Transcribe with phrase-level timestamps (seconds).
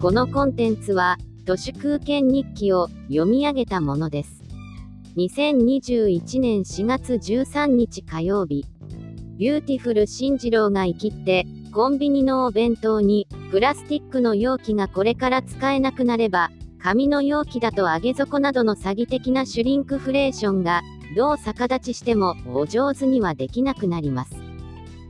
[0.00, 4.42] このコンテンツは、都市空間日記を読み上げたものです。
[5.18, 8.64] 2021年4月13日火曜日、
[9.36, 11.44] ビューティフル新次郎が生きて、
[11.74, 16.50] コンビニのお弁当に、プラスチックの容器がこれから使えなくなれば、
[16.82, 20.80] 紙の容器だと上げ底などの詐欺的なシュリンクフレーションが、
[21.14, 24.34] どう逆立ちしても、お上手にはできなくなります。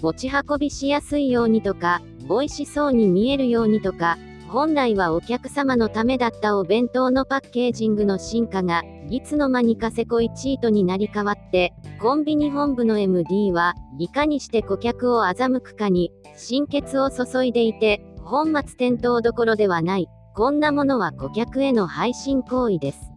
[0.00, 4.16] 持ち運びしやすいようにとか、美味しそうに見えるようにとか、
[4.48, 20.08] 本来はお客様のためだったお弁当のパッケージングの進化が、いつの間にかせこいチートになり変わって、コンビニ本部の MD は、いかにして顧客を欺くかに、心血を注いでいて、本末転倒どころではない。
[20.34, 23.10] こんなものは顧客への配信行為です。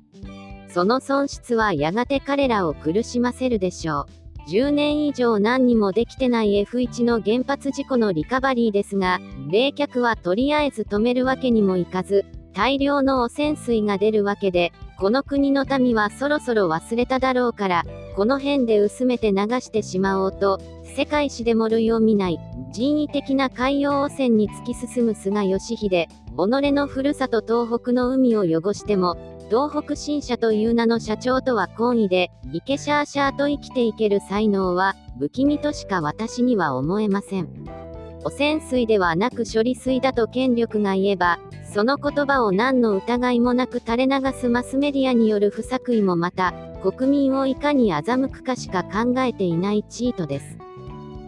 [0.69, 4.28] その損失はやがて彼らを苦しませるでしょう。
[4.49, 9.19] 10年以上何にもできてない F1 の原発事故のリカバリーですが、
[9.51, 22.39] 冷却はとりあえず止めるわけにもいかず、大量の汚染水が出るわけで、この国の民はそろそろ忘れただろうから、この辺で薄めて流してしまおうと、世界史でも類を見ない、
[22.71, 26.09] 人為的な海洋汚染に突き進む菅義偉、己
[26.71, 37.49] のふるさと東北の海を汚しても、東北新社という名の社長とは懇意で、イケシャーシャーと生きていける才能は、不気味としか私には思えません。
[38.23, 41.39] 汚染水ではなく処理水だと権力が言えば、
[41.73, 50.68] その言葉を何の疑いもなく垂れ流すマスメディアによる不作為もまた、国民をいかに欺くかしか考えていないチートです。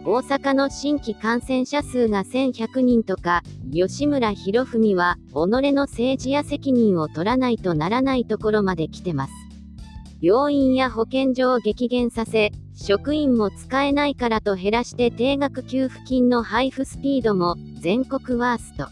[0.04, 9.32] 大阪の新規感染者数が1100人とか、吉村博文は、己の政治や責任を取らないとならないところまで来てます。
[10.20, 18.88] 病院や保健所を激減させ、職員も使えないからと減らして定額給付金の配布スピードも全国ワースト。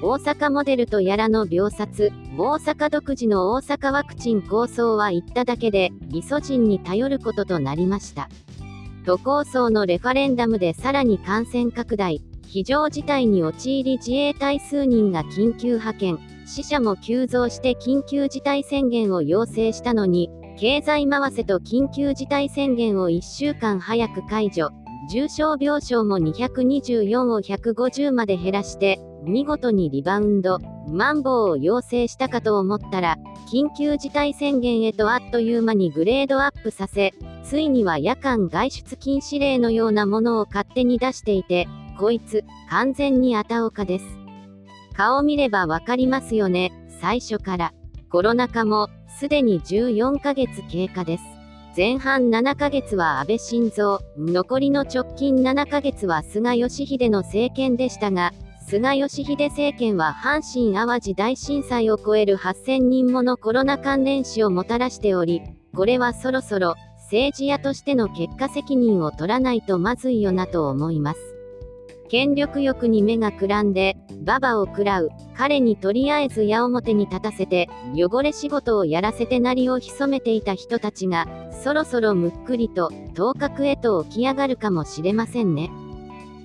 [0.00, 8.28] 大阪モデルとやらの秒殺、大阪独自の大阪ワクチン構想は言っただけで、理祖人に頼ることとなりました。
[9.04, 24.70] 都構想のレファレンダムでさらに感染拡大、非常事態に陥り自衛隊数人が緊急派遣、死者も急増して緊急事態宣言を要請したのに、経済回せと緊急事態宣言を1週間早く解除、
[25.10, 30.58] 重症病床も224を150まで減らして、見事にリバウンド、
[30.88, 33.16] マンボウを要請したかと思ったら、
[33.52, 37.12] 緊急事態宣言へとあっという間にグレードアップさせ、
[37.44, 41.66] ついには夜間外出禁止令のようなものを勝手に出していて、
[41.98, 44.04] こいつ、完全にあたおかです。
[44.94, 47.72] 顔見ればわかりますよね、最初から。
[48.10, 51.24] コロナ禍も、すでに14ヶ月経過です。
[51.76, 58.32] 前半7ヶ月は安倍晋三、残りの直近7ヶ月は菅義偉の政権でしたが、
[58.68, 65.40] 菅義偉政権は阪神・淡路大震災を超える8000人ものコロナ関連死をもたらしており、
[65.74, 66.74] これはそろそろ
[67.04, 71.20] 政治家としての結果責任を取らないとまずいよなと思います。
[72.10, 81.26] 権力欲に目がくらんで、ババを食らう、彼にとりあえず矢面に立たせて、汚れ仕事をやらせてなりを潜めていた人たちが、
[81.64, 85.70] そろそろむっくりと、頭角へと起き上がるかもしれませんね。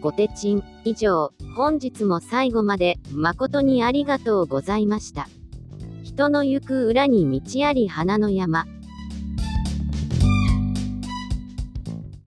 [0.04, 0.62] ごてちん。
[0.84, 5.30] 以上、本日も最後まで、誠にありがとうございました。
[6.04, 8.66] 人の行く裏に道あり花の山。